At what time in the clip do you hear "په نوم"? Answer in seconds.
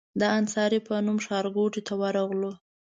0.87-1.17